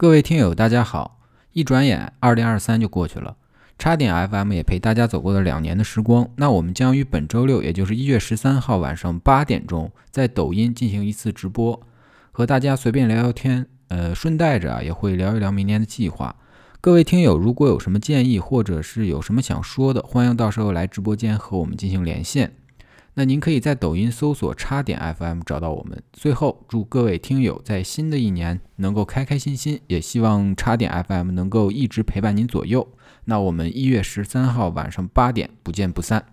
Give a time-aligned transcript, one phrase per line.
[0.00, 1.18] 各位听友，大家好！
[1.52, 3.36] 一转眼，二零二三就过去了，
[3.78, 6.26] 叉点 FM 也陪大家走过了两年的时光。
[6.36, 11.78] 那我们将于本周六，也就是一月十三号晚上八点钟，在抖音进行一次直播，
[12.32, 13.66] 和大家随便聊聊天。
[13.88, 16.34] 呃，顺带着啊，也会聊一聊明年的计划。
[16.80, 22.54] 各位听友，如果有什么建议，或者是有什么想说的，欢迎到时候来直播间和我们进行连线。
[23.20, 26.02] 那您可以在抖音搜索“叉点 FM” 找到我们。
[26.10, 32.88] 最后，祝各位听友在新的一年能够开开心心，也希望叉点 FM 能够一直陪伴您左右。
[33.26, 36.24] 那我们一月十三号晚上八点不见不散。